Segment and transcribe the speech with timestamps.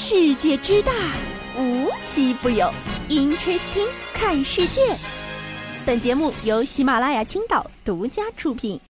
[0.00, 0.92] 世界之大，
[1.58, 2.72] 无奇不有。
[3.08, 4.96] Interesting，看世界。
[5.84, 8.80] 本节目由喜马拉雅青岛独家出品。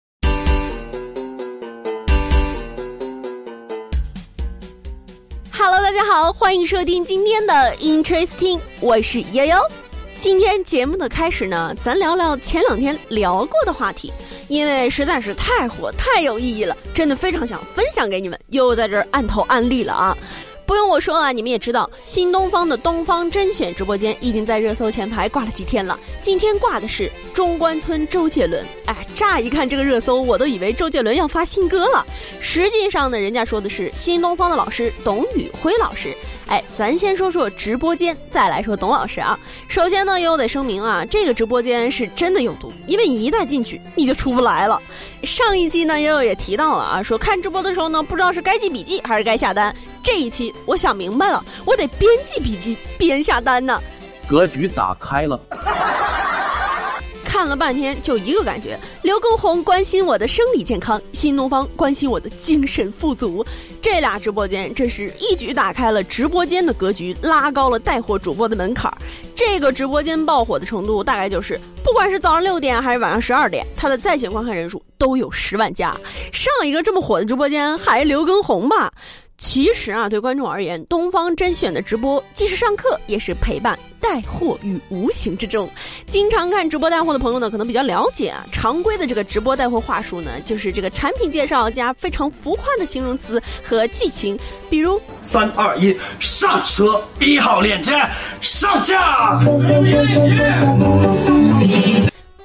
[5.51, 9.57] Hello，大家好，欢迎收听今天的 Interesting，我是悠悠。
[10.19, 14.13] 今天节目的开始呢，咱聊聊前两天聊过的话题，
[14.49, 18.39] 因为实在是太火、太有意义了，真的非常想分享给你们。
[18.51, 20.15] 又在这儿按头安利了啊！
[20.69, 25.99] 不用我说啊，你们也知道，新东方的东方甄选直播间已经在热搜前排挂了几天了。
[26.21, 32.07] 今天挂的是中关村周杰伦，哎，乍一看这个热搜，我都以为周杰伦要发新歌了。
[32.39, 36.15] 实际上呢，人家说的是新东方的老师董宇辉老师。
[36.49, 39.39] 哎，咱先说说直播间，再来说董老师啊。
[39.69, 44.81] 首先呢，又得声明啊，这个直播间是真的有毒，因为你一旦进去，你就出不来了。
[45.23, 49.75] 上一期呢，悠悠也提到了啊，说看直播的时候呢，不知道是该记笔记还是该下单。
[50.03, 53.81] 这一期我想明白了，我得边记笔记边下单呢。
[54.27, 55.41] 格局打开了。
[57.39, 63.47] 看了半天，就一个感觉：刘畊宏关心我的生理健康，新东方关心我的精神富足。
[63.81, 68.93] 这俩直播间真是一举打开了直播间的格局，拉高了带货主播的门槛。
[69.37, 75.97] 这个直播间爆火的程度，大概就是不管是早上六点还是晚上十二点，他的在线观看人数都有十万加。
[76.33, 78.93] 上一个这么火的直播间还刘畊宏吧？
[79.39, 85.71] 其实啊，对观众而言，东方甄选的直播既是上课，也是陪伴带货于无形之中。
[86.09, 88.45] 经常看直播带货的朋友呢，可能比较了解啊。
[88.51, 94.37] 常规的这个直播带货话术呢，就是这个产品介绍加非常浮夸的形容词和剧情，
[94.69, 97.93] 比如三二一，上车，一号链接
[98.41, 99.41] 上架。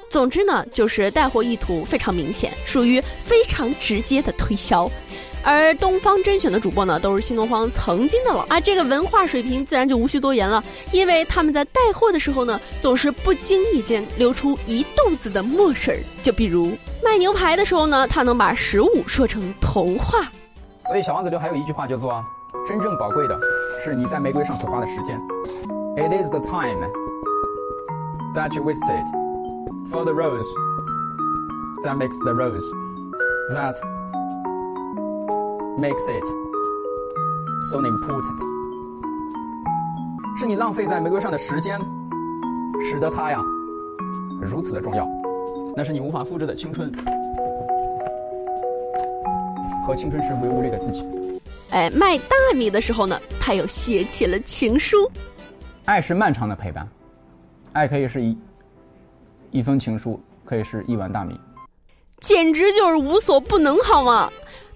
[0.08, 4.88] 总之呢，就是带货意图非常明显，属于非常直接的推销。
[5.44, 10.64] 而东方甄选的主播呢，都是新东方曾经的老啊，这个文化水平自然就无需多言了。
[10.90, 16.00] 因为他们在带货的时候呢，总是不经意间流出一肚子的墨水儿。
[16.22, 20.32] 就比如卖牛排的时候呢，他能把食物说成童话。
[20.86, 22.24] 所以小王子刘还有一句话叫做：
[22.66, 23.38] 真正宝贵的
[23.84, 25.20] 是你在玫瑰上所花的时间。
[25.96, 26.80] It is the time
[28.34, 29.04] that you wasted
[29.90, 30.48] for the rose
[31.84, 32.64] that makes the rose
[33.52, 33.76] that.
[35.76, 36.24] Makes it
[37.70, 38.38] so important，
[40.38, 41.80] 是你浪费在玫瑰上的时间，
[42.88, 43.40] 使得它呀
[44.40, 45.06] 如此的重要。
[45.76, 46.90] 那是你无法复制的青春
[49.84, 51.04] 和青春时无忧无虑的自己。
[51.70, 55.10] 哎，卖大米的时候呢，他又写起了情书。
[55.86, 56.88] 爱是漫长的陪伴，
[57.72, 58.38] 爱可以是一
[59.50, 61.38] 一封情书，可以是一碗大米，
[62.20, 64.30] 简直就是无所不能，好吗？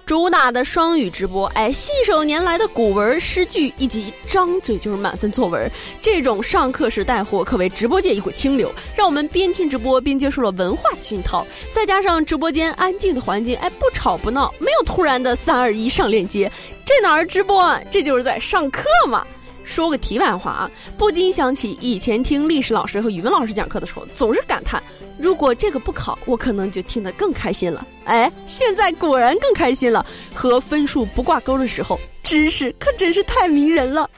[0.09, 5.71] 主打的双语直播，哎，信手拈来的古文诗句，以及张嘴就是满分作文，
[6.01, 11.47] 这种上课时带货可谓直播界一股清流，让我们边听直播边接受了文化的熏陶。
[11.75, 16.51] 再加上直播间安静的环境，哎，不吵不闹，没有突然的三二一上链接，
[16.87, 17.79] 这哪是直播啊？
[17.91, 19.27] 这就是在上课嘛！
[19.63, 24.83] 说个题外话啊，不禁想起以前听历史老师和语文老师讲课的时候，总是感叹。
[25.19, 27.87] 如果这个不考，我可能就听得更开心了。
[28.05, 30.05] 哎，现在果然更开心了。
[30.33, 34.09] 和分数不挂钩的时候，知识可真是太迷人了。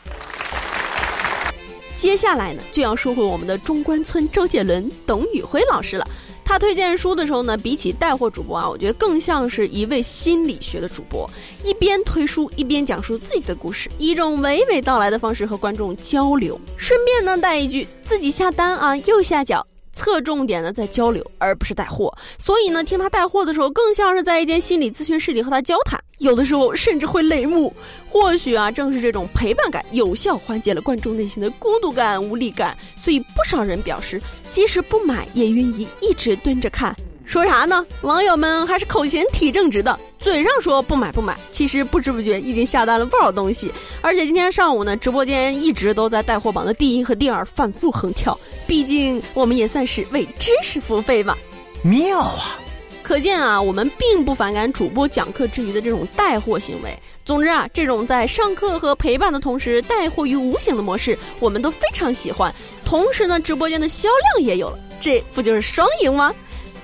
[1.95, 6.07] 接下来呢，就要说回我们的中关村周杰伦董宇辉老师了。
[6.45, 11.31] 他推荐书的时候呢，比起带货主播啊，我觉得更像是一位心理学的主播，
[11.63, 16.61] 一边推书一边讲述自己的故事，以一种娓娓道来的方式和观众交流。
[16.77, 19.65] 顺便呢，带一句自己下单啊，右下角。
[20.01, 22.11] 侧重点的在交流，而不是带货。
[22.39, 26.03] 所以呢，听他带货的时候，更像是在一间心理咨询室里和他交谈。
[26.21, 27.71] 有的时候甚至会泪目。
[28.09, 32.75] 或许啊，正是这种陪伴感，有效缓解了观众内心的孤独感、无力感。
[32.97, 36.97] 所以不少人表示，即使不买，也愿意一直蹲着看。
[37.27, 37.87] 说啥呢？
[38.01, 43.73] 网友们还是口嫌体正直的，嘴上说不买不买，其实不知不觉已经下单了不少东西。
[44.03, 48.39] 而且今天上午呢，直播间一直都在带货榜的第一和第二反复横跳。
[48.67, 51.37] 毕竟我们也算是为知识付费吧。
[51.83, 52.59] 妙啊！
[53.03, 56.97] 可见啊，我们并不反感主播讲课之余的这种带货行为。
[57.25, 62.55] 总之啊，这种在上课和陪伴的同时带货于无形的模式，我们都非常喜欢。
[62.85, 66.33] 同时呢，直播间的销量也有了，这不就是双赢吗？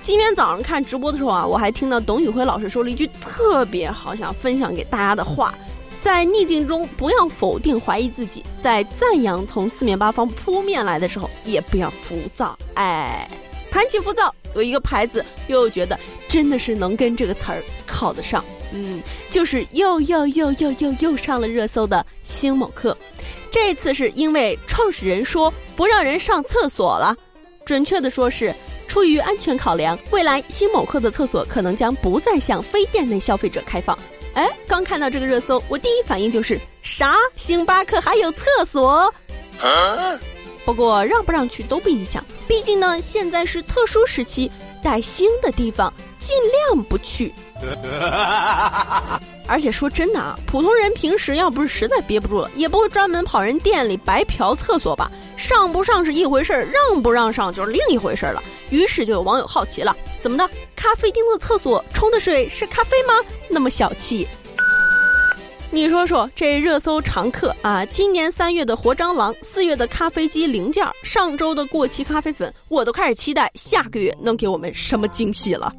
[0.07, 5.53] 今天早上看直播的时候啊，我还听到董宇辉老师说了一句特别好想分享给大家的话：
[5.99, 12.57] 在逆境中不要否定怀疑自己，在赞扬从四面八方扑面来的时候也不要浮躁。
[12.75, 13.29] 哎，
[13.69, 15.99] 谈起浮躁，有一个牌子又觉得
[16.29, 22.97] 真的是能跟这个词儿靠得上，嗯，就是又又又又又又上了热搜的星某课。
[23.51, 27.13] 这次是因为创始人说不让人上厕所了，
[27.65, 28.55] 准确的说是
[28.97, 33.95] 出于安全考量，未来星某客的厕所可能将不再向非店内消费者开放。
[34.33, 37.15] 哎，刚看到这个热搜，我第一反应就是啥？
[37.37, 39.13] 星巴克还有厕所？
[40.65, 44.51] 不过让不让去都不影响，毕竟呢，现在是特殊时期，
[44.83, 47.35] 带星的地方尽量不去。
[49.47, 55.13] 而且说真的啊，普通人平时要不是实在憋不住了，也不会专门跑人店里白嫖厕所吧？
[55.37, 58.43] 上不上是一回事儿，让不让上就是另一回事儿了。
[58.71, 60.49] 于是就有网友好奇了：怎么的？
[60.75, 63.15] 咖啡厅的厕所冲的水是咖啡吗？
[63.49, 64.27] 那么小气？
[65.71, 75.73] 你说说，这热搜常客啊，今年三月的活蟑螂，四月的咖啡机零件，上周的过期咖啡粉，我都开始期待下个月能给我们什么惊喜了。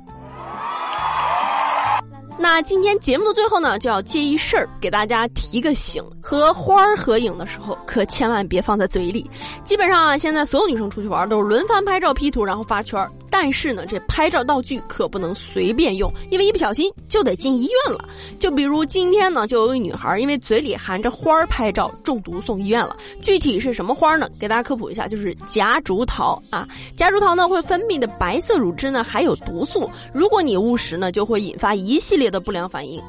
[2.39, 9.29] 那今天节目的最后呢，就要接一事儿给大家提个醒：和花儿合影的时候，可千万别放在嘴里。
[9.63, 13.11] 基本上啊，现在所有女生出去玩都是轮番拍照 P 图，然后发圈儿。
[13.29, 18.07] 但是呢，这拍照道具可不能随便用，因为一不小心就得进医院了。
[18.39, 22.95] 就比如今天呢，就有一女孩因为嘴里含着花儿拍照中毒送医院了。
[23.21, 24.27] 具体是什么花呢？
[24.39, 26.67] 给大家科普一下，就是夹竹桃啊。
[26.95, 33.01] 夹竹桃呢会分泌的白色乳汁呢含有毒素，如果你误食呢，就会引发一系列的不良反应。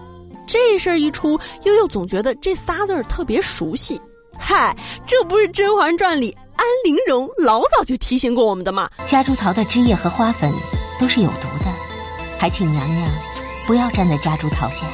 [0.46, 4.00] 这事儿一出，悠悠总觉得这仨字儿特别熟悉。
[4.38, 4.76] 嗨，
[5.06, 6.36] 这不是《甄嬛传》里？
[6.56, 10.52] 安陵容老早就提醒过我们的吗，夹竹桃的汁液和花粉
[10.98, 11.72] 都是有毒的，
[12.36, 13.08] 还请娘娘
[13.64, 14.84] 不要站在夹竹桃下。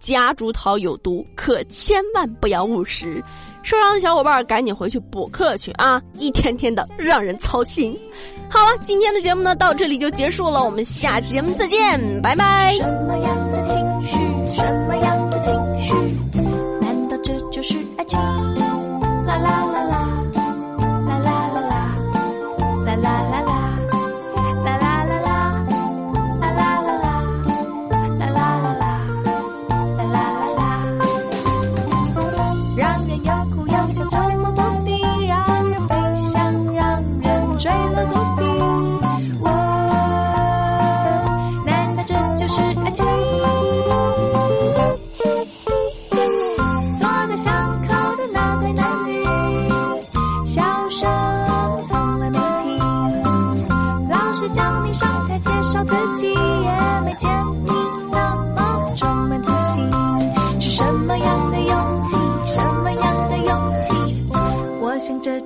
[0.00, 3.22] 夹竹桃有毒，可千万不要误食。
[3.62, 6.00] 受伤的小伙伴赶紧回去补课去啊！
[6.14, 7.96] 一天天的让人操心。
[8.48, 12.74] 好了，今天的节目呢到这里就结束了，我们下期节目再见，拜拜。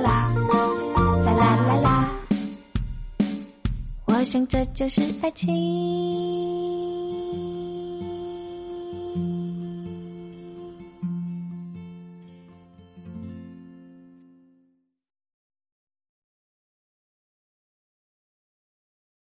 [4.13, 6.60] 我想这就是爱情。